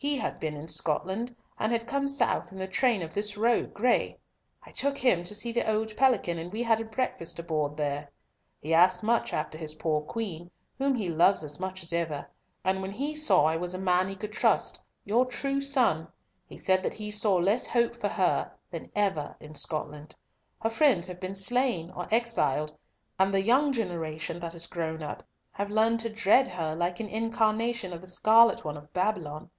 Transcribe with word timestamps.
He 0.00 0.16
had 0.16 0.38
been 0.38 0.54
in 0.56 0.68
Scotland, 0.68 1.34
and 1.58 1.72
had 1.72 1.88
come 1.88 2.06
south 2.06 2.52
in 2.52 2.58
the 2.60 2.68
train 2.68 3.02
of 3.02 3.12
this 3.14 3.36
rogue, 3.36 3.74
Gray. 3.74 4.16
I 4.62 4.70
took 4.70 4.96
him 4.98 5.24
to 5.24 5.34
see 5.34 5.50
the 5.50 5.68
old 5.68 5.96
Pelican, 5.96 6.38
and 6.38 6.52
we 6.52 6.62
had 6.62 6.80
a 6.80 6.84
breakfast 6.84 7.40
aboard 7.40 7.76
there. 7.76 8.08
He 8.60 8.72
asked 8.72 9.02
much 9.02 9.32
after 9.32 9.58
his 9.58 9.74
poor 9.74 10.00
Queen, 10.02 10.52
whom 10.78 10.94
he 10.94 11.08
loves 11.08 11.42
as 11.42 11.58
much 11.58 11.82
as 11.82 11.92
ever, 11.92 12.30
and 12.62 12.80
when 12.80 12.92
he 12.92 13.16
saw 13.16 13.46
I 13.46 13.56
was 13.56 13.74
a 13.74 13.80
man 13.82 14.06
he 14.08 14.14
could 14.14 14.32
trust, 14.32 14.80
your 15.04 15.26
true 15.26 15.60
son, 15.60 16.06
he 16.46 16.56
said 16.56 16.84
that 16.84 16.94
he 16.94 17.10
saw 17.10 17.34
less 17.34 17.66
hope 17.66 17.96
for 18.00 18.06
her 18.10 18.52
than 18.70 18.92
ever 18.94 19.34
in 19.40 19.56
Scotland—her 19.56 20.70
friends 20.70 21.08
have 21.08 21.18
been 21.18 21.34
slain 21.34 21.90
or 21.90 22.06
exiled, 22.12 22.72
and 23.18 23.34
the 23.34 23.42
young 23.42 23.72
generation 23.72 24.38
that 24.38 24.52
has 24.52 24.68
grown 24.68 25.02
up 25.02 25.24
have 25.50 25.70
learned 25.70 25.98
to 25.98 26.08
dread 26.08 26.46
her 26.46 26.76
like 26.76 27.00
an 27.00 27.08
incarnation 27.08 27.92
of 27.92 28.00
the 28.00 28.06
scarlet 28.06 28.64
one 28.64 28.76
of 28.76 28.92
Babylon. 28.92 29.50